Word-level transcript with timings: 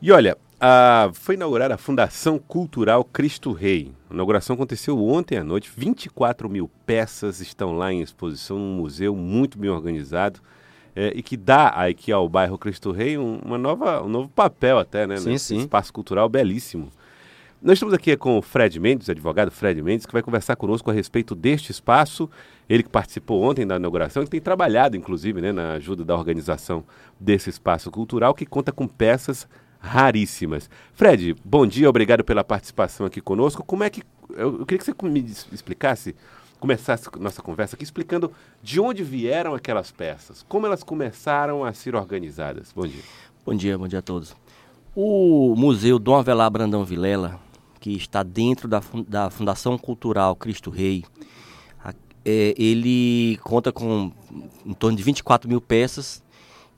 E 0.00 0.12
olha, 0.12 0.36
a, 0.60 1.10
foi 1.14 1.36
inaugurada 1.36 1.74
a 1.74 1.78
Fundação 1.78 2.38
Cultural 2.38 3.02
Cristo 3.02 3.52
Rei. 3.52 3.92
A 4.10 4.14
inauguração 4.14 4.54
aconteceu 4.54 5.02
ontem 5.02 5.38
à 5.38 5.44
noite. 5.44 5.72
24 5.74 6.48
mil 6.50 6.70
peças 6.84 7.40
estão 7.40 7.76
lá 7.76 7.92
em 7.92 8.02
exposição 8.02 8.58
num 8.58 8.76
museu 8.76 9.16
muito 9.16 9.58
bem 9.58 9.70
organizado 9.70 10.40
é, 10.94 11.12
e 11.14 11.22
que 11.22 11.36
dá 11.36 11.68
aqui 11.68 12.12
ao 12.12 12.28
bairro 12.28 12.58
Cristo 12.58 12.92
Rei 12.92 13.16
um, 13.16 13.38
uma 13.38 13.56
nova, 13.56 14.02
um 14.02 14.08
novo 14.08 14.28
papel 14.28 14.78
até, 14.78 15.06
né? 15.06 15.16
Sim, 15.16 15.38
sim. 15.38 15.58
espaço 15.58 15.92
cultural 15.92 16.28
belíssimo. 16.28 16.90
Nós 17.60 17.74
estamos 17.74 17.94
aqui 17.94 18.14
com 18.18 18.36
o 18.36 18.42
Fred 18.42 18.78
Mendes, 18.78 19.08
advogado 19.08 19.50
Fred 19.50 19.80
Mendes, 19.80 20.04
que 20.04 20.12
vai 20.12 20.22
conversar 20.22 20.56
conosco 20.56 20.90
a 20.90 20.94
respeito 20.94 21.34
deste 21.34 21.72
espaço. 21.72 22.28
Ele 22.68 22.82
que 22.82 22.88
participou 22.90 23.42
ontem 23.42 23.66
da 23.66 23.76
inauguração 23.76 24.22
e 24.22 24.26
tem 24.26 24.40
trabalhado, 24.40 24.94
inclusive, 24.94 25.40
né, 25.40 25.52
na 25.52 25.72
ajuda 25.72 26.04
da 26.04 26.14
organização 26.14 26.84
desse 27.18 27.48
espaço 27.48 27.90
cultural, 27.90 28.34
que 28.34 28.44
conta 28.44 28.70
com 28.72 28.86
peças 28.86 29.48
raríssimas. 29.86 30.68
Fred, 30.92 31.36
bom 31.44 31.66
dia, 31.66 31.88
obrigado 31.88 32.24
pela 32.24 32.44
participação 32.44 33.06
aqui 33.06 33.20
conosco. 33.20 33.64
Como 33.64 33.84
é 33.84 33.90
que. 33.90 34.02
Eu, 34.30 34.58
eu 34.60 34.66
queria 34.66 34.78
que 34.78 34.84
você 34.84 35.08
me 35.08 35.20
explicasse, 35.52 36.14
começasse 36.58 37.08
nossa 37.18 37.40
conversa 37.40 37.76
aqui 37.76 37.84
explicando 37.84 38.32
de 38.62 38.80
onde 38.80 39.02
vieram 39.02 39.54
aquelas 39.54 39.90
peças, 39.90 40.44
como 40.48 40.66
elas 40.66 40.82
começaram 40.82 41.64
a 41.64 41.72
ser 41.72 41.94
organizadas. 41.94 42.72
Bom 42.74 42.86
dia. 42.86 43.02
Bom 43.44 43.54
dia, 43.54 43.78
bom 43.78 43.88
dia 43.88 44.00
a 44.00 44.02
todos. 44.02 44.34
O 44.94 45.54
Museu 45.56 45.98
Dom 45.98 46.16
Avelar 46.16 46.50
Brandão 46.50 46.84
Vilela, 46.84 47.38
que 47.78 47.92
está 47.92 48.22
dentro 48.22 48.66
da, 48.66 48.82
da 49.06 49.30
Fundação 49.30 49.78
Cultural 49.78 50.34
Cristo 50.34 50.70
Rei, 50.70 51.04
é, 52.28 52.52
ele 52.58 53.38
conta 53.44 53.70
com 53.70 54.10
em 54.66 54.72
torno 54.74 54.96
de 54.96 55.02
24 55.04 55.48
mil 55.48 55.60
peças 55.60 56.20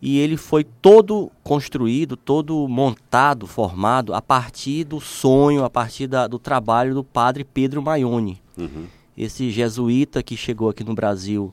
e 0.00 0.18
ele 0.18 0.36
foi 0.36 0.64
todo 0.64 1.30
construído, 1.42 2.16
todo 2.16 2.68
montado, 2.68 3.46
formado 3.46 4.14
a 4.14 4.22
partir 4.22 4.84
do 4.84 5.00
sonho, 5.00 5.64
a 5.64 5.70
partir 5.70 6.06
da, 6.06 6.26
do 6.26 6.38
trabalho 6.38 6.94
do 6.94 7.02
padre 7.02 7.44
Pedro 7.44 7.82
Maione. 7.82 8.40
Uhum. 8.56 8.86
Esse 9.16 9.50
jesuíta 9.50 10.22
que 10.22 10.36
chegou 10.36 10.68
aqui 10.68 10.84
no 10.84 10.94
Brasil 10.94 11.52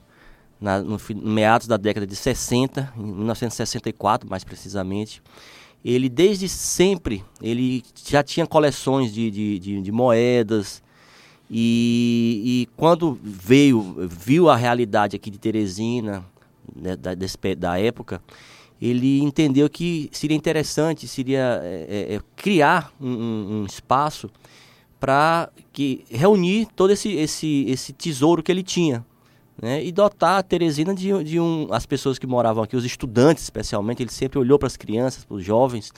na, 0.62 0.80
no, 0.80 0.98
no, 0.98 1.32
meados 1.32 1.68
da 1.68 1.78
década 1.78 2.06
de 2.06 2.16
60, 2.16 2.94
em 2.98 3.02
1964 3.02 4.30
mais 4.30 4.44
precisamente. 4.44 5.22
Ele 5.84 6.10
desde 6.10 6.48
sempre, 6.48 7.24
ele 7.42 7.84
já 8.08 8.24
tinha 8.24 8.46
coleções 8.46 9.14
de, 9.14 9.30
de, 9.30 9.60
de, 9.60 9.82
de 9.82 9.92
moedas, 9.92 10.84
e, 11.50 12.42
e, 12.44 12.70
quando 12.76 13.20
veio, 13.22 13.96
viu 14.10 14.50
a 14.50 14.56
realidade 14.56 15.16
aqui 15.16 15.30
de 15.30 15.38
Teresina, 15.38 16.26
né, 16.76 16.96
da, 16.96 17.14
desse, 17.14 17.38
da 17.58 17.80
época, 17.80 18.22
ele 18.82 19.22
entendeu 19.22 19.70
que 19.70 20.10
seria 20.12 20.36
interessante, 20.36 21.08
seria 21.08 21.62
é, 21.64 22.16
é, 22.16 22.20
criar 22.36 22.94
um, 23.00 23.62
um 23.62 23.66
espaço 23.66 24.30
para 25.00 25.50
que 25.72 26.04
reunir 26.10 26.68
todo 26.76 26.92
esse, 26.92 27.12
esse, 27.14 27.66
esse 27.68 27.94
tesouro 27.94 28.42
que 28.42 28.52
ele 28.52 28.64
tinha. 28.64 29.06
Né, 29.62 29.86
e 29.86 29.90
dotar 29.90 30.40
a 30.40 30.44
Teresina 30.44 30.94
de, 30.94 31.24
de 31.24 31.40
um, 31.40 31.70
as 31.72 31.86
pessoas 31.86 32.20
que 32.20 32.28
moravam 32.28 32.62
aqui, 32.62 32.76
os 32.76 32.84
estudantes 32.84 33.42
especialmente, 33.42 34.04
ele 34.04 34.12
sempre 34.12 34.38
olhou 34.38 34.60
para 34.60 34.68
as 34.68 34.76
crianças, 34.76 35.24
para 35.24 35.38
os 35.38 35.46
jovens, 35.46 35.94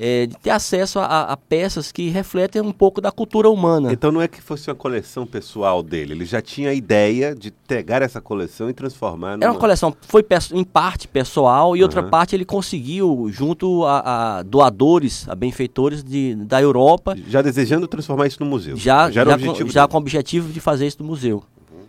é, 0.00 0.26
de 0.26 0.36
ter 0.36 0.50
acesso 0.50 1.00
a, 1.00 1.22
a, 1.22 1.36
peças 1.36 1.90
que 1.90 2.08
refletem 2.08 2.62
um 2.62 2.70
pouco 2.70 3.00
da 3.00 3.10
cultura 3.10 3.50
humana. 3.50 3.92
Então 3.92 4.12
não 4.12 4.22
é 4.22 4.28
que 4.28 4.40
fosse 4.40 4.70
uma 4.70 4.76
coleção 4.76 5.26
pessoal 5.26 5.82
dele, 5.82 6.12
ele 6.12 6.24
já 6.24 6.40
tinha 6.40 6.70
a 6.70 6.72
ideia 6.72 7.34
de 7.34 7.50
pegar 7.50 8.00
essa 8.00 8.20
coleção 8.20 8.70
e 8.70 8.72
transformar 8.72 9.32
numa... 9.32 9.44
Era 9.44 9.52
uma 9.52 9.58
coleção, 9.58 9.94
foi 10.02 10.24
em 10.54 10.62
parte 10.62 11.08
pessoal 11.08 11.76
e 11.76 11.80
uhum. 11.80 11.84
outra 11.84 12.04
parte 12.04 12.36
ele 12.36 12.44
conseguiu 12.44 13.28
junto 13.32 13.84
a, 13.84 14.38
a, 14.38 14.42
doadores, 14.44 15.28
a 15.28 15.34
benfeitores 15.34 16.04
de, 16.04 16.36
da 16.36 16.62
Europa. 16.62 17.16
Já 17.26 17.42
desejando 17.42 17.88
transformar 17.88 18.28
isso 18.28 18.38
no 18.38 18.48
museu. 18.48 18.76
Já, 18.76 19.10
já, 19.10 19.24
já, 19.24 19.36
com, 19.36 19.68
já 19.68 19.88
com 19.88 19.96
o 19.96 20.00
objetivo 20.00 20.52
de 20.52 20.60
fazer 20.60 20.86
isso 20.86 20.98
no 21.00 21.08
museu. 21.08 21.42
Uhum. 21.72 21.82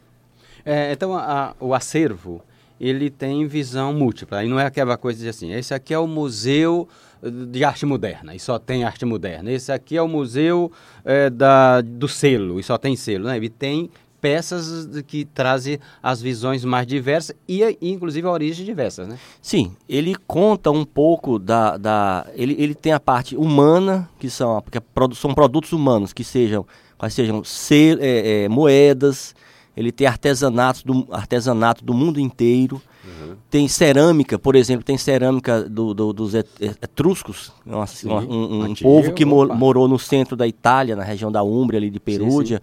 É, 0.65 0.91
então 0.93 1.13
a, 1.13 1.53
o 1.59 1.75
acervo, 1.75 2.41
ele 2.81 3.11
tem 3.11 3.45
visão 3.45 3.93
múltipla, 3.93 4.43
e 4.43 4.49
não 4.49 4.59
é 4.59 4.65
aquela 4.65 4.97
coisa 4.97 5.21
de 5.21 5.29
assim, 5.29 5.53
esse 5.53 5.75
aqui 5.75 5.93
é 5.93 5.99
o 5.99 6.07
museu 6.07 6.87
de 7.21 7.63
arte 7.63 7.85
moderna 7.85 8.33
e 8.33 8.39
só 8.39 8.57
tem 8.57 8.83
arte 8.83 9.05
moderna. 9.05 9.51
Esse 9.51 9.71
aqui 9.71 9.97
é 9.97 10.01
o 10.01 10.07
museu 10.07 10.71
é, 11.03 11.29
da, 11.29 11.81
do 11.81 12.07
selo 12.07 12.59
e 12.59 12.63
só 12.63 12.77
tem 12.77 12.95
selo. 12.95 13.25
Né? 13.25 13.37
Ele 13.37 13.49
tem 13.49 13.89
peças 14.19 14.87
que 15.07 15.25
trazem 15.25 15.79
as 16.03 16.21
visões 16.21 16.63
mais 16.65 16.85
diversas 16.85 17.35
e, 17.47 17.61
inclusive, 17.81 18.27
a 18.27 18.31
origem 18.31 18.65
diversas, 18.65 19.07
né? 19.07 19.17
Sim, 19.41 19.75
ele 19.87 20.15
conta 20.27 20.71
um 20.71 20.85
pouco 20.85 21.39
da... 21.39 21.77
da 21.77 22.27
ele, 22.35 22.55
ele 22.59 22.75
tem 22.75 22.91
a 22.91 22.99
parte 22.99 23.35
humana, 23.35 24.09
que 24.19 24.29
são, 24.29 24.61
porque 24.61 24.79
são 25.15 25.33
produtos 25.33 25.71
humanos, 25.71 26.13
que 26.13 26.23
sejam, 26.23 26.65
quais 26.97 27.13
sejam 27.13 27.43
sel, 27.43 27.97
é, 28.01 28.43
é, 28.43 28.49
moedas, 28.49 29.33
ele 29.75 29.91
tem 29.91 30.07
artesanatos 30.07 30.83
do, 30.83 31.07
artesanato 31.11 31.83
do 31.83 31.93
mundo 31.93 32.19
inteiro, 32.19 32.81
Uhum. 33.09 33.35
Tem 33.49 33.67
cerâmica, 33.67 34.37
por 34.37 34.55
exemplo, 34.55 34.83
tem 34.83 34.97
cerâmica 34.97 35.63
do, 35.63 35.93
do, 35.93 36.13
dos 36.13 36.33
etruscos, 36.33 37.51
uma, 37.65 37.85
uma, 38.03 38.21
um, 38.21 38.65
um 38.65 38.75
povo 38.75 39.13
que 39.13 39.25
mo, 39.25 39.47
morou 39.47 39.87
no 39.87 39.97
centro 39.97 40.35
da 40.35 40.45
Itália, 40.45 40.95
na 40.95 41.03
região 41.03 41.31
da 41.31 41.41
Úmbria, 41.41 41.79
ali 41.79 41.89
de 41.89 41.99
Perúdia, 41.99 42.61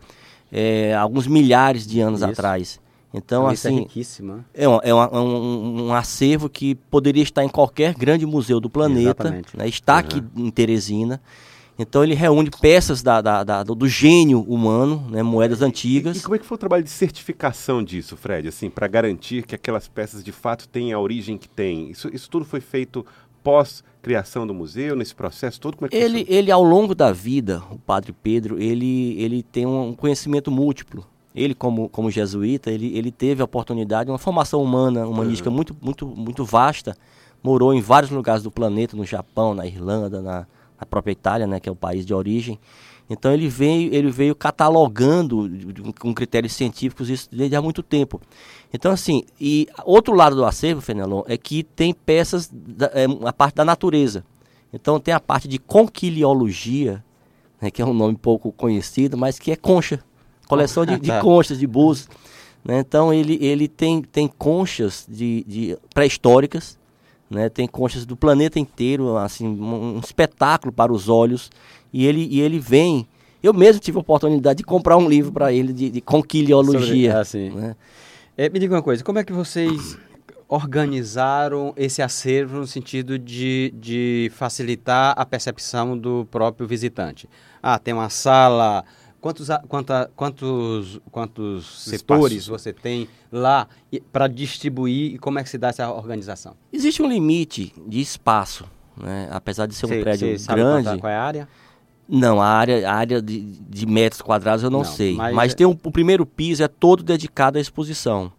é, 0.52 0.94
alguns 0.94 1.26
milhares 1.26 1.86
de 1.86 2.00
anos 2.00 2.20
Isso. 2.20 2.30
atrás. 2.30 2.80
Então, 3.14 3.46
assim, 3.46 3.76
é 3.76 3.80
riquíssima. 3.80 4.44
É, 4.52 4.68
um, 4.68 4.78
é 4.82 4.94
um, 4.94 5.86
um, 5.86 5.94
acervo 5.94 6.50
que 6.50 6.74
poderia 6.74 7.22
estar 7.22 7.42
em 7.42 7.48
qualquer 7.48 7.94
grande 7.94 8.26
museu 8.26 8.60
do 8.60 8.68
planeta, 8.68 9.30
né? 9.30 9.68
está 9.68 9.94
uhum. 9.94 9.98
aqui 10.00 10.22
em 10.36 10.50
Teresina. 10.50 11.20
Então 11.78 12.03
ele 12.03 12.14
reúne 12.14 12.50
peças 12.50 13.03
da, 13.03 13.20
da, 13.20 13.44
da, 13.44 13.62
do 13.62 13.88
gênio 13.88 14.41
humano, 14.42 15.06
né, 15.10 15.22
moedas 15.22 15.60
antigas. 15.60 16.16
E, 16.16 16.20
e, 16.20 16.22
como 16.22 16.34
é 16.34 16.38
que 16.38 16.47
foi 16.47 16.54
o 16.54 16.59
trabalho 16.59 16.82
de 16.82 16.91
certificação 16.91 17.82
disso, 17.82 18.16
Fred? 18.16 18.48
Assim, 18.48 18.70
para 18.70 18.87
garantir 18.87 19.44
que 19.44 19.54
aquelas 19.54 19.86
peças 19.86 20.25
de 20.25 20.32
fato 20.32 20.66
têm 20.69 20.92
a 20.92 20.98
origem 20.98 21.36
que 21.36 21.48
têm. 21.48 21.91
Isso, 21.91 22.09
isso 22.15 22.31
tudo 22.31 22.44
foi 22.44 22.60
feito 22.60 23.04
pós 23.42 23.84
criação 24.06 24.47
do 24.47 24.54
museu, 24.54 24.94
nesse 24.94 25.15
processo 25.15 25.60
todo? 25.60 25.76
Como 25.76 25.86
é 25.86 25.88
que 25.88 25.97
ele, 25.97 26.25
ele, 26.28 26.50
ao 26.50 26.62
longo 26.62 26.94
da 26.94 27.12
vida, 27.12 27.60
o 27.72 27.76
padre 27.76 28.12
Pedro, 28.12 28.60
ele, 28.62 29.20
ele 29.20 29.42
tem 29.42 29.66
um 29.66 29.94
conhecimento 29.94 30.48
múltiplo. 30.48 31.04
Ele, 31.34 31.54
como, 31.54 31.88
como 31.88 32.09
jesuíta, 32.09 32.70
ele, 32.70 32.97
ele 32.97 33.10
teve 33.10 33.42
a 33.42 33.44
oportunidade, 33.44 34.09
uma 34.09 34.16
formação 34.16 34.62
humana, 34.62 35.06
humanística 35.06 35.50
uhum. 35.50 35.56
muito, 35.56 35.76
muito, 35.82 36.06
muito 36.06 36.44
vasta. 36.44 36.97
Morou 37.42 37.75
em 37.75 37.81
vários 37.81 38.10
lugares 38.10 38.44
do 38.44 38.50
planeta, 38.50 38.97
no 38.97 39.04
Japão, 39.04 39.54
na 39.54 39.66
Irlanda, 39.66 40.22
na, 40.22 40.47
a 40.78 40.87
própria 40.87 41.12
Itália, 41.12 41.47
né, 41.47 41.60
que 41.60 41.69
é 41.69 41.72
o 41.72 41.76
país 41.76 42.04
de 42.04 42.14
origem. 42.14 42.59
Então 43.09 43.32
ele 43.32 43.48
veio, 43.48 43.94
ele 43.94 44.10
veio 44.10 44.34
catalogando 44.34 45.48
com 46.00 46.12
critérios 46.12 46.53
científicos 46.53 47.09
isso 47.09 47.28
desde 47.31 47.54
há 47.54 47.62
muito 47.62 47.82
tempo. 47.82 48.20
Então 48.72 48.91
assim, 48.91 49.22
e 49.41 49.69
outro 49.84 50.15
lado 50.15 50.34
do 50.34 50.44
acervo, 50.44 50.81
Fenelon, 50.81 51.22
é 51.26 51.36
que 51.36 51.62
tem 51.62 51.94
peças 51.94 52.50
da, 52.53 52.86
é, 52.86 53.06
a 53.25 53.32
parte 53.32 53.54
da 53.54 53.65
natureza. 53.65 54.25
Então 54.72 54.98
tem 54.98 55.15
a 55.15 55.20
parte 55.20 55.47
de 55.47 55.59
conquiliologia, 55.59 57.03
né, 57.60 57.70
que 57.70 57.81
é 57.81 57.86
um 57.86 57.94
nome 57.94 58.16
pouco 58.16 58.50
conhecido, 58.53 59.16
mas 59.16 59.38
que 59.38 59.53
é 59.53 59.56
concha, 59.56 60.00
coleção 60.48 60.84
de, 60.84 60.98
de 60.98 61.10
conchas, 61.22 61.59
de 61.59 61.66
búzios. 61.66 62.09
Né? 62.65 62.81
Então 62.81 63.15
ele, 63.15 63.38
ele 63.41 63.69
tem, 63.69 64.03
tem 64.03 64.26
conchas 64.26 65.06
de, 65.09 65.44
de 65.47 65.78
pré-históricas, 65.94 66.76
né? 67.31 67.48
Tem 67.48 67.66
conchas 67.66 68.06
do 68.06 68.16
planeta 68.16 68.59
inteiro, 68.59 69.16
assim, 69.16 69.47
um, 69.47 69.98
espetáculo 69.98 70.72
para 70.72 70.92
os 70.92 71.09
olhos. 71.09 71.50
E 71.92 72.06
ele, 72.06 72.26
e 72.31 72.41
ele 72.41 72.59
vem. 72.59 73.06
Eu 73.42 73.53
mesmo 73.53 73.81
tive 73.81 73.98
a 73.98 74.00
oportunidade 74.00 74.59
de 74.59 74.64
comprar 74.64 74.97
um 74.97 75.09
livro 75.09 75.32
para 75.32 75.53
ele 75.53 75.72
de, 75.72 75.91
de 75.91 76.00
conquiliologia. 76.00 77.25
Sobre, 77.25 77.48
ah, 77.48 77.54
né? 77.54 77.76
é, 78.36 78.48
me 78.48 78.59
diga 78.59 78.75
uma 78.75 78.82
coisa, 78.82 79.04
como 79.04 79.19
é 79.19 79.25
que 79.25 79.32
vocês 79.32 79.98
organizaram 80.48 81.72
esse 81.76 82.00
acervo 82.00 82.59
no 82.59 82.66
sentido 82.66 83.19
de, 83.19 83.72
de 83.76 84.31
facilitar 84.34 85.15
a 85.16 85.26
percepção 85.26 85.97
do 85.98 86.27
próprio 86.30 86.66
visitante? 86.66 87.28
Ah, 87.62 87.78
tem 87.78 87.92
uma 87.92 88.09
sala 88.09 88.84
Quantos, 89.26 89.48
quanta, 89.66 90.10
quantos, 90.14 91.00
quantos 91.10 91.82
setores 91.82 92.46
você 92.46 92.72
tem 92.72 93.08
lá 93.32 93.66
para 94.12 94.28
distribuir 94.28 95.14
e 95.14 95.18
como 95.18 95.40
é 95.40 95.42
que 95.42 95.50
se 95.50 95.58
dá 95.58 95.70
essa 95.70 95.90
organização? 95.90 96.54
Existe 96.72 97.02
um 97.02 97.08
limite 97.08 97.74
de 97.88 98.00
espaço, 98.00 98.64
né? 98.96 99.28
apesar 99.32 99.66
de 99.66 99.74
ser 99.74 99.86
um 99.86 99.88
cê, 99.88 100.00
prédio 100.00 100.38
cê 100.38 100.46
grande. 100.52 101.00
qual 101.00 101.10
é 101.10 101.16
a 101.16 101.22
área? 101.24 101.48
Não, 102.08 102.40
a 102.40 102.46
área, 102.46 102.88
a 102.88 102.94
área 102.94 103.20
de, 103.20 103.40
de 103.40 103.84
metros 103.84 104.22
quadrados 104.22 104.62
eu 104.62 104.70
não, 104.70 104.84
não 104.84 104.86
sei. 104.86 105.16
Mas, 105.16 105.34
mas 105.34 105.52
é 105.52 105.56
tem 105.56 105.66
um, 105.66 105.76
o 105.82 105.90
primeiro 105.90 106.24
piso 106.24 106.62
é 106.62 106.68
todo 106.68 107.02
dedicado 107.02 107.58
à 107.58 107.60
exposição. 107.60 108.30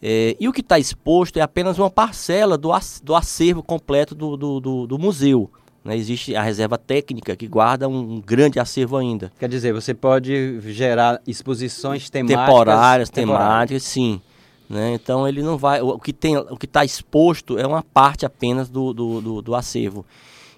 É, 0.00 0.38
e 0.40 0.48
o 0.48 0.54
que 0.54 0.62
está 0.62 0.78
exposto 0.78 1.36
é 1.36 1.42
apenas 1.42 1.78
uma 1.78 1.90
parcela 1.90 2.56
do, 2.56 2.70
do 3.02 3.14
acervo 3.14 3.62
completo 3.62 4.14
do, 4.14 4.38
do, 4.38 4.58
do, 4.58 4.86
do 4.86 4.98
museu. 4.98 5.50
Né? 5.84 5.96
Existe 5.96 6.36
a 6.36 6.42
reserva 6.42 6.76
técnica 6.76 7.34
que 7.34 7.46
guarda 7.46 7.88
um 7.88 8.20
grande 8.20 8.60
acervo 8.60 8.96
ainda. 8.96 9.32
Quer 9.38 9.48
dizer, 9.48 9.72
você 9.72 9.94
pode 9.94 10.60
gerar 10.72 11.20
exposições 11.26 12.10
temáticas. 12.10 12.46
Temporárias, 12.46 13.10
temáticas, 13.10 13.82
sim. 13.82 14.20
Né? 14.68 14.94
Então 14.94 15.26
ele 15.26 15.42
não 15.42 15.58
vai. 15.58 15.80
O 15.80 15.98
que 15.98 16.12
tem, 16.12 16.36
o 16.36 16.56
que 16.56 16.66
está 16.66 16.84
exposto 16.84 17.58
é 17.58 17.66
uma 17.66 17.82
parte 17.82 18.24
apenas 18.24 18.68
do, 18.68 18.92
do, 18.92 19.20
do, 19.20 19.42
do, 19.42 19.54
acervo. 19.56 20.06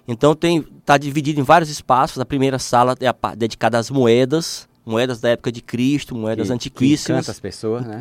Então 0.07 0.35
tem 0.35 0.63
está 0.79 0.99
dividido 0.99 1.39
em 1.39 1.43
vários 1.43 1.71
espaços. 1.71 2.19
A 2.19 2.25
primeira 2.25 2.59
sala 2.59 2.95
é 2.99 3.07
a, 3.07 3.35
dedicada 3.35 3.79
às 3.79 3.89
moedas, 3.89 4.67
moedas 4.85 5.19
da 5.19 5.29
época 5.29 5.51
de 5.51 5.61
Cristo, 5.61 6.13
moedas 6.13 6.47
que, 6.47 6.53
antiquíssimas. 6.53 7.25
Que 7.25 7.31
as 7.31 7.39
pessoas, 7.39 7.87
né? 7.87 7.99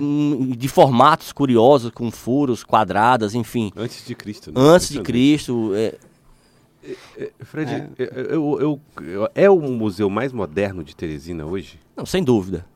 De 0.55 0.69
formatos 0.69 1.33
curiosos, 1.33 1.91
com 1.93 2.11
furos, 2.11 2.63
quadradas, 2.63 3.35
enfim. 3.35 3.73
Antes 3.75 4.05
de 4.05 4.15
Cristo. 4.15 4.53
Né? 4.53 4.61
Antes 4.61 4.91
de 4.91 5.01
Cristo. 5.01 5.73
É... 5.75 5.95
Fred, 7.40 7.70
é. 7.70 7.88
Eu, 7.99 8.61
eu, 8.61 8.81
eu, 9.02 9.29
é 9.34 9.49
o 9.49 9.61
museu 9.61 10.11
mais 10.11 10.32
moderno 10.32 10.82
de 10.82 10.96
Teresina 10.96 11.46
hoje? 11.46 11.79
Não, 11.96 12.05
sem 12.05 12.23
dúvida. 12.23 12.67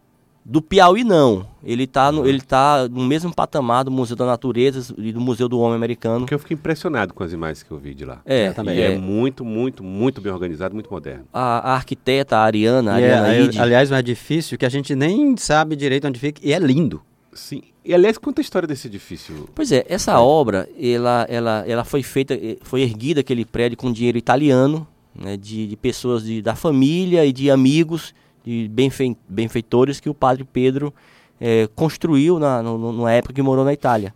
Do 0.48 0.62
Piauí, 0.62 1.02
não. 1.02 1.44
Ele 1.64 1.82
está 1.82 2.12
no, 2.12 2.24
ele 2.24 2.40
tá 2.40 2.88
no 2.88 3.04
mesmo 3.04 3.34
patamar 3.34 3.82
do 3.82 3.90
Museu 3.90 4.14
da 4.14 4.24
Natureza 4.24 4.94
e 4.96 5.12
do 5.12 5.20
Museu 5.20 5.48
do 5.48 5.58
Homem 5.58 5.74
Americano. 5.74 6.20
Porque 6.20 6.34
eu 6.34 6.38
fiquei 6.38 6.54
impressionado 6.54 7.12
com 7.12 7.24
as 7.24 7.32
imagens 7.32 7.64
que 7.64 7.70
eu 7.72 7.78
vi 7.78 7.92
de 7.92 8.04
lá. 8.04 8.20
É, 8.24 8.52
também. 8.52 8.78
É, 8.78 8.92
é 8.92 8.96
muito, 8.96 9.44
muito, 9.44 9.82
muito 9.82 10.20
bem 10.20 10.32
organizado, 10.32 10.72
muito 10.72 10.88
moderno. 10.88 11.24
A, 11.32 11.72
a 11.72 11.74
arquiteta, 11.74 12.36
a 12.36 12.44
Ariana, 12.44 12.92
a 12.92 12.94
Ariana 12.94 13.34
é, 13.34 13.58
Aliás, 13.58 13.90
um 13.90 13.96
edifício 13.96 14.56
que 14.56 14.64
a 14.64 14.68
gente 14.68 14.94
nem 14.94 15.36
sabe 15.36 15.74
direito 15.74 16.06
onde 16.06 16.20
fica 16.20 16.40
e 16.40 16.52
é 16.52 16.58
lindo. 16.60 17.02
Sim. 17.36 17.62
E 17.84 17.94
aliás, 17.94 18.18
conta 18.18 18.40
a 18.40 18.42
história 18.42 18.66
desse 18.66 18.88
edifício. 18.88 19.48
Pois 19.54 19.70
é, 19.70 19.84
essa 19.88 20.12
é. 20.12 20.16
obra, 20.16 20.68
ela, 20.80 21.26
ela, 21.28 21.64
ela 21.66 21.84
foi 21.84 22.02
feita, 22.02 22.34
eh, 22.34 22.56
foi 22.62 22.82
erguida 22.82 23.20
aquele 23.20 23.44
prédio 23.44 23.78
com 23.78 23.92
dinheiro 23.92 24.18
italiano, 24.18 24.86
né, 25.14 25.36
de, 25.36 25.66
de 25.66 25.76
pessoas 25.76 26.24
de, 26.24 26.42
da 26.42 26.56
família 26.56 27.24
e 27.24 27.32
de 27.32 27.50
amigos 27.50 28.14
de 28.44 28.68
benfe, 28.68 29.16
benfeitores 29.28 29.98
que 29.98 30.08
o 30.08 30.14
padre 30.14 30.44
Pedro 30.44 30.94
é, 31.40 31.68
construiu 31.74 32.38
na, 32.38 32.62
no, 32.62 32.92
na 32.92 33.12
época 33.12 33.34
que 33.34 33.42
morou 33.42 33.64
na 33.64 33.72
Itália. 33.72 34.14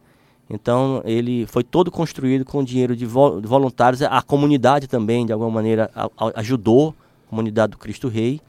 Então 0.49 1.03
ele 1.05 1.47
foi 1.47 1.63
todo 1.63 1.91
construído 1.91 2.45
com 2.45 2.63
dinheiro 2.63 2.97
de, 2.97 3.07
vo, 3.07 3.41
de 3.41 3.47
voluntários. 3.47 4.03
A 4.03 4.23
comunidade 4.23 4.87
também, 4.89 5.27
de 5.27 5.33
alguma 5.33 5.51
maneira, 5.51 5.91
a, 5.95 6.07
a, 6.17 6.41
ajudou 6.41 6.95
a 7.27 7.31
comunidade 7.31 7.73
do 7.73 7.79
Cristo 7.79 8.09
Rei. 8.09 8.41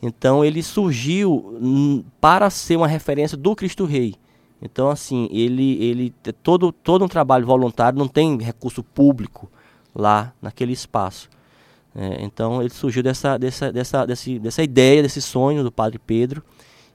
Então 0.00 0.44
ele 0.44 0.62
surgiu 0.62 2.06
para 2.20 2.50
ser 2.50 2.76
uma 2.76 2.86
referência 2.86 3.36
do 3.36 3.54
Cristo 3.56 3.84
Rei. 3.84 4.14
Então 4.60 4.90
assim 4.90 5.28
ele 5.30 5.82
ele 5.82 6.14
todo 6.42 6.72
todo 6.72 7.04
um 7.04 7.08
trabalho 7.08 7.46
voluntário 7.46 7.98
não 7.98 8.08
tem 8.08 8.38
recurso 8.38 8.82
público 8.82 9.50
lá 9.94 10.32
naquele 10.40 10.72
espaço. 10.72 11.28
É, 11.94 12.22
então 12.22 12.60
ele 12.60 12.70
surgiu 12.70 13.02
dessa, 13.02 13.36
dessa, 13.36 13.72
dessa, 13.72 14.06
desse, 14.06 14.38
dessa 14.38 14.62
ideia, 14.62 15.02
desse 15.02 15.20
sonho 15.20 15.64
do 15.64 15.72
Padre 15.72 15.98
Pedro 15.98 16.44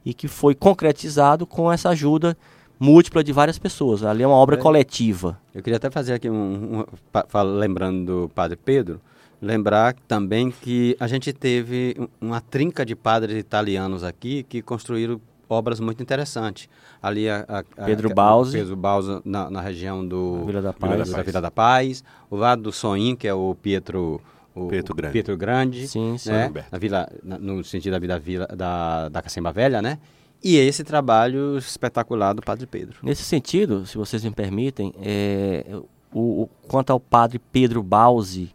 e 0.05 0.13
que 0.13 0.27
foi 0.27 0.55
concretizado 0.55 1.45
com 1.45 1.71
essa 1.71 1.89
ajuda 1.89 2.37
múltipla 2.79 3.23
de 3.23 3.31
várias 3.31 3.57
pessoas. 3.57 4.03
Ali 4.03 4.23
é 4.23 4.27
uma 4.27 4.35
obra 4.35 4.55
é. 4.55 4.59
coletiva. 4.59 5.39
Eu 5.53 5.61
queria 5.61 5.77
até 5.77 5.89
fazer 5.89 6.13
aqui 6.13 6.29
um, 6.29 6.79
um, 6.79 7.43
lembrando 7.57 8.05
do 8.05 8.29
Padre 8.29 8.57
Pedro, 8.57 9.01
lembrar 9.43 9.93
também 10.07 10.49
que 10.49 10.95
a 10.99 11.07
gente 11.07 11.33
teve 11.33 11.95
uma 12.21 12.39
trinca 12.39 12.85
de 12.85 12.95
padres 12.95 13.37
italianos 13.37 14.03
aqui 14.03 14.43
que 14.43 14.61
construíram 14.61 15.19
obras 15.49 15.79
muito 15.79 16.01
interessantes. 16.01 16.69
Ali 17.01 17.29
a, 17.29 17.45
a, 17.47 17.59
a 17.59 17.85
Pedro 17.85 18.13
Bausi, 18.13 18.57
Pedro 18.57 18.75
Bausi 18.77 19.21
na, 19.25 19.49
na 19.49 19.61
região 19.61 20.07
do 20.07 20.45
Vila 20.45 20.61
da 20.61 20.71
Paz, 20.71 20.91
Vila 20.93 21.17
da, 21.17 21.23
Vila 21.23 21.41
da 21.41 21.51
Paz, 21.51 22.03
o 22.29 22.37
lado 22.37 22.61
do 22.61 22.71
Soim, 22.71 23.15
que 23.15 23.27
é 23.27 23.33
o 23.33 23.55
Pietro 23.61 24.21
o 24.55 24.67
Pietro 24.67 24.95
Grande. 24.95 25.13
Pietro 25.13 25.37
Grande, 25.37 25.87
sim, 25.87 26.17
sim. 26.17 26.31
Né? 26.31 26.51
Na 26.71 26.77
vila, 26.77 27.11
na, 27.23 27.37
no 27.37 27.63
sentido 27.63 27.91
da 27.93 27.99
vida 27.99 28.17
vila, 28.19 28.47
da, 28.47 29.09
da 29.09 29.21
Cacemba 29.21 29.51
Velha, 29.51 29.81
né? 29.81 29.99
E 30.43 30.57
esse 30.57 30.83
trabalho 30.83 31.57
espetacular 31.57 32.33
do 32.33 32.41
Padre 32.41 32.67
Pedro. 32.67 32.97
Nesse 33.01 33.23
sentido, 33.23 33.85
se 33.85 33.97
vocês 33.97 34.23
me 34.23 34.31
permitem, 34.31 34.93
é, 35.01 35.65
o, 36.13 36.43
o, 36.43 36.49
quanto 36.67 36.91
ao 36.91 36.99
Padre 36.99 37.39
Pedro 37.51 37.81
Bausi, 37.81 38.53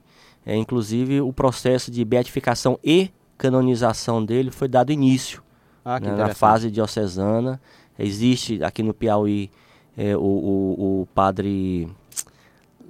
é, 0.48 0.56
inclusive 0.56 1.20
o 1.20 1.30
processo 1.30 1.90
de 1.90 2.02
beatificação 2.06 2.80
e 2.82 3.10
canonização 3.36 4.24
dele 4.24 4.50
foi 4.50 4.66
dado 4.66 4.90
início 4.90 5.42
ah, 5.84 6.00
né, 6.00 6.10
na 6.16 6.34
fase 6.34 6.70
diocesana. 6.70 7.60
Existe 7.98 8.64
aqui 8.64 8.82
no 8.82 8.94
Piauí 8.94 9.50
é, 9.94 10.16
o, 10.16 10.20
o, 10.20 11.02
o 11.02 11.08
Padre 11.14 11.86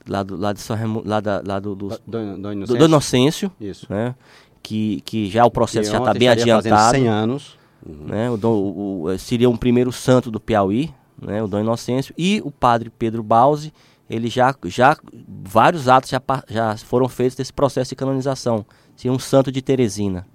lá 0.06 0.22
do, 0.22 0.36
lá 0.36 0.52
de 0.52 0.60
São 0.60 0.76
Remo, 0.76 1.02
lá, 1.04 1.18
da, 1.18 1.42
lá 1.44 1.58
do, 1.58 1.74
do, 1.74 1.88
do, 1.88 2.36
do, 2.38 2.52
Inocêncio. 2.52 2.78
do 2.78 2.84
Inocêncio, 2.84 3.52
Isso. 3.60 3.86
Né? 3.90 4.14
Que, 4.62 5.00
que 5.00 5.28
já 5.28 5.44
o 5.44 5.50
processo 5.50 5.90
já 5.90 5.98
está 5.98 6.14
bem 6.14 6.28
adiantado. 6.28 6.96
100 6.96 7.08
anos. 7.08 7.58
Né? 7.84 8.30
O, 8.30 8.36
Dom, 8.36 8.52
o, 8.52 9.02
o, 9.04 9.18
seria 9.18 9.50
um 9.50 9.56
primeiro 9.56 9.90
santo 9.90 10.30
do 10.30 10.38
Piauí, 10.38 10.94
né? 11.20 11.42
o 11.42 11.48
Dom 11.48 11.58
Inocêncio, 11.58 12.14
e 12.16 12.40
o 12.44 12.52
padre 12.52 12.88
Pedro 12.88 13.22
Bausi, 13.22 13.72
ele 14.08 14.28
já, 14.28 14.54
já 14.64 14.96
vários 15.26 15.88
atos 15.88 16.10
já, 16.10 16.22
já 16.48 16.76
foram 16.78 17.08
feitos 17.08 17.36
desse 17.36 17.52
processo 17.52 17.90
de 17.90 17.96
canonização. 17.96 18.64
Seria 18.96 19.12
um 19.12 19.18
santo 19.18 19.52
de 19.52 19.62
Teresina. 19.62 20.26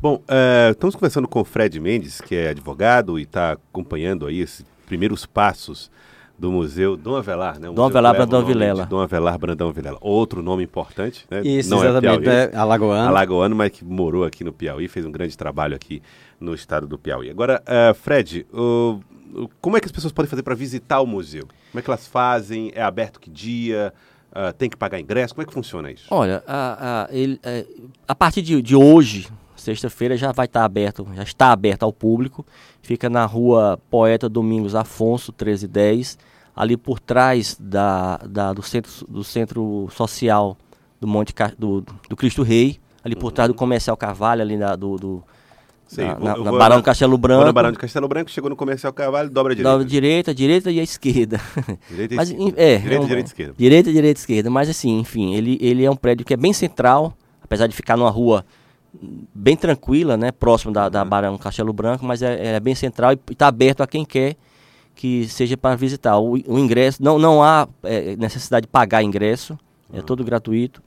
Bom, 0.00 0.16
uh, 0.16 0.72
estamos 0.72 0.96
conversando 0.96 1.28
com 1.28 1.40
o 1.40 1.44
Fred 1.44 1.78
Mendes, 1.78 2.20
que 2.20 2.34
é 2.34 2.48
advogado 2.48 3.18
e 3.18 3.22
está 3.22 3.52
acompanhando 3.52 4.26
aí 4.26 4.40
esses 4.40 4.64
primeiros 4.86 5.24
passos 5.24 5.90
do 6.36 6.50
Museu 6.50 6.96
Dom 6.96 7.14
Avelar, 7.14 7.60
né? 7.60 7.70
O 7.70 7.72
Dom 7.72 7.84
Avelar 7.84 8.16
Brandão 8.16 8.44
Vilela. 8.44 8.84
Dom 8.84 8.98
Avelar 8.98 9.38
Brandão 9.38 9.72
Vilela. 9.72 9.98
Outro 10.00 10.42
nome 10.42 10.64
importante, 10.64 11.24
né? 11.30 11.40
Isso, 11.44 11.70
Não 11.70 11.84
é 11.84 11.88
exatamente, 11.88 12.28
é, 12.28 12.48
Piauí, 12.48 12.54
é 12.54 12.56
Alagoano. 12.56 13.08
Alagoano, 13.08 13.54
mas 13.54 13.70
que 13.70 13.84
morou 13.84 14.24
aqui 14.24 14.42
no 14.42 14.52
Piauí, 14.52 14.88
fez 14.88 15.06
um 15.06 15.12
grande 15.12 15.38
trabalho 15.38 15.76
aqui 15.76 16.02
no 16.40 16.52
estado 16.52 16.86
do 16.88 16.98
Piauí. 16.98 17.30
Agora, 17.30 17.62
uh, 17.62 17.94
Fred, 17.94 18.44
uh, 18.52 19.00
como 19.60 19.76
é 19.76 19.80
que 19.80 19.86
as 19.86 19.92
pessoas 19.92 20.12
podem 20.12 20.28
fazer 20.28 20.42
para 20.42 20.54
visitar 20.54 21.00
o 21.00 21.06
museu? 21.06 21.46
Como 21.70 21.78
é 21.78 21.82
que 21.82 21.90
elas 21.90 22.06
fazem? 22.06 22.72
É 22.74 22.82
aberto 22.82 23.20
que 23.20 23.30
dia? 23.30 23.92
Uh, 24.30 24.52
tem 24.54 24.68
que 24.68 24.76
pagar 24.76 24.98
ingresso? 24.98 25.34
Como 25.34 25.42
é 25.42 25.46
que 25.46 25.52
funciona 25.52 25.90
isso? 25.90 26.06
Olha, 26.10 26.42
a, 26.46 27.04
a, 27.04 27.14
ele, 27.14 27.38
é, 27.42 27.66
a 28.08 28.14
partir 28.14 28.40
de, 28.40 28.62
de 28.62 28.74
hoje, 28.74 29.28
sexta-feira, 29.56 30.16
já 30.16 30.32
vai 30.32 30.46
estar 30.46 30.64
aberto, 30.64 31.06
já 31.14 31.22
está 31.22 31.52
aberto 31.52 31.82
ao 31.82 31.92
público. 31.92 32.46
Fica 32.80 33.10
na 33.10 33.26
rua 33.26 33.78
Poeta 33.90 34.28
Domingos 34.28 34.74
Afonso, 34.74 35.32
1310 35.32 36.18
ali 36.54 36.76
por 36.76 37.00
trás 37.00 37.56
da, 37.58 38.18
da, 38.18 38.52
do, 38.52 38.62
centro, 38.62 39.06
do 39.08 39.24
centro 39.24 39.88
social 39.90 40.56
do 41.00 41.08
Monte 41.08 41.34
do, 41.58 41.84
do 42.08 42.16
Cristo 42.16 42.42
Rei, 42.42 42.78
ali 43.02 43.16
por 43.16 43.32
trás 43.32 43.48
do 43.48 43.54
Comercial 43.54 43.96
Carvalho, 43.96 44.42
ali 44.42 44.56
na, 44.56 44.76
do, 44.76 44.96
do 44.96 45.24
Sim, 45.92 46.06
na, 46.06 46.18
na, 46.18 46.36
na 46.38 46.52
Barão 46.52 46.78
na, 46.78 46.82
Castelo 46.82 47.18
Branco. 47.18 47.44
Na 47.44 47.52
Barão 47.52 47.70
de 47.70 47.76
Castelo 47.76 48.08
Branco, 48.08 48.30
chegou 48.30 48.48
no 48.48 48.56
Comercial 48.56 48.94
Carvalho, 48.94 49.28
dobra 49.28 49.52
a 49.52 49.54
direita. 49.54 49.70
Dobra 49.70 49.86
a 49.86 49.90
direita, 49.90 50.34
direita 50.34 50.70
e 50.70 50.80
a 50.80 50.82
esquerda. 50.82 51.38
Direita 51.90 52.14
e 52.14 52.16
Mas, 52.16 52.30
esquerda. 52.30 52.62
É, 52.62 52.78
direita, 52.78 52.94
é 52.94 53.00
um, 53.00 53.06
direita 53.06 53.28
e 53.28 53.30
esquerda. 53.30 53.54
Direita, 53.58 53.92
direita 53.92 54.18
e 54.18 54.22
esquerda. 54.22 54.50
Mas 54.50 54.70
assim, 54.70 54.98
enfim, 54.98 55.34
ele, 55.34 55.58
ele 55.60 55.84
é 55.84 55.90
um 55.90 55.96
prédio 55.96 56.24
que 56.24 56.32
é 56.32 56.36
bem 56.36 56.54
central, 56.54 57.12
apesar 57.42 57.66
de 57.66 57.76
ficar 57.76 57.98
numa 57.98 58.08
rua 58.08 58.42
bem 59.34 59.54
tranquila, 59.54 60.16
né, 60.16 60.32
próximo 60.32 60.72
da, 60.72 60.88
da 60.88 61.04
Barão 61.04 61.36
Castelo 61.36 61.74
Branco, 61.74 62.06
mas 62.06 62.22
é, 62.22 62.54
é 62.54 62.60
bem 62.60 62.74
central 62.74 63.12
e 63.12 63.18
está 63.30 63.48
aberto 63.48 63.82
a 63.82 63.86
quem 63.86 64.02
quer 64.02 64.34
que 64.94 65.28
seja 65.28 65.58
para 65.58 65.76
visitar. 65.76 66.18
O, 66.18 66.32
o 66.32 66.58
ingresso, 66.58 67.02
não, 67.02 67.18
não 67.18 67.42
há 67.42 67.68
é, 67.82 68.16
necessidade 68.16 68.64
de 68.64 68.68
pagar 68.68 69.02
ingresso, 69.02 69.58
é 69.92 69.98
uhum. 69.98 70.02
todo 70.02 70.24
gratuito 70.24 70.82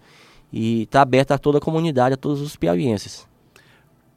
e 0.52 0.82
está 0.84 1.04
aberto 1.04 1.32
a 1.32 1.38
toda 1.38 1.60
a 1.60 1.62
comunidade, 1.62 2.16
a 2.16 2.18
todos 2.18 2.42
os 2.42 2.56
piauienses. 2.56 3.28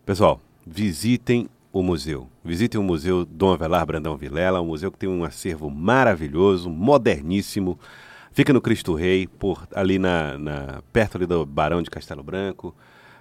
Pessoal, 0.06 0.40
visitem 0.68 1.48
o 1.72 1.82
museu. 1.82 2.28
Visitem 2.44 2.80
o 2.80 2.84
Museu 2.84 3.24
Dom 3.24 3.52
Avelar 3.52 3.86
Brandão 3.86 4.16
Vilela, 4.16 4.60
um 4.60 4.66
museu 4.66 4.90
que 4.90 4.98
tem 4.98 5.08
um 5.08 5.24
acervo 5.24 5.70
maravilhoso, 5.70 6.68
moderníssimo. 6.68 7.78
Fica 8.32 8.52
no 8.52 8.60
Cristo 8.60 8.94
Rei, 8.94 9.26
por 9.26 9.66
ali 9.74 9.98
na, 9.98 10.38
na 10.38 10.82
perto 10.92 11.16
ali 11.16 11.26
do 11.26 11.44
Barão 11.44 11.82
de 11.82 11.90
Castelo 11.90 12.22
Branco. 12.22 12.74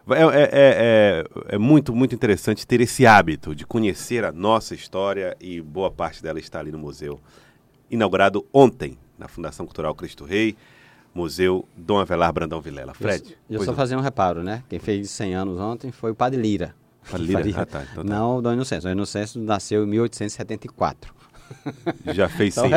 É, 0.10 0.22
é, 0.22 0.24
é, 0.24 0.50
é, 0.54 1.56
é, 1.56 1.58
muito, 1.58 1.94
muito 1.94 2.16
interessante 2.16 2.66
ter 2.66 2.80
esse 2.80 3.06
hábito 3.06 3.54
de 3.54 3.66
conhecer 3.66 4.24
a 4.24 4.32
nossa 4.32 4.74
história 4.74 5.36
e 5.39 5.60
boa 5.60 5.92
parte 5.92 6.24
dela 6.24 6.39
está 6.39 6.60
ali 6.60 6.72
no 6.72 6.77
museu. 6.77 7.20
Inaugurado 7.92 8.46
ontem 8.54 8.98
na 9.18 9.27
Fundação 9.27 9.66
Cultural 9.66 9.94
Cristo 9.96 10.24
Rei, 10.24 10.56
Museu 11.13 11.68
Dom 11.75 12.00
Avelar 12.00 12.32
Brandão 12.32 12.62
Vilela. 12.62 12.94
Fred. 12.94 13.38
Eu, 13.50 13.60
eu 13.60 13.66
só 13.66 13.74
fazer 13.74 13.96
um 13.98 14.01
reparo, 14.01 14.44
né? 14.44 14.63
Quem 14.70 14.80
fez 14.80 15.10
100 15.10 15.36
anos 15.36 15.60
ontem 15.60 15.92
foi 15.92 16.12
o 16.12 16.16
Padre 16.16 16.39
Lira. 16.39 16.74
Padre 17.09 17.25
Lira? 17.25 17.61
Ah, 17.61 17.65
tá. 17.65 17.83
Então 17.91 18.03
tá. 18.03 18.09
Não 18.09 18.41
Dom 18.41 18.53
Inocêncio. 18.53 18.87
O 18.87 18.91
Dom 18.91 18.97
Inocêncio 18.97 19.41
nasceu 19.41 19.83
em 19.83 19.87
1874. 19.87 21.13
Já 22.13 22.27
fez 22.27 22.53
então, 22.53 22.65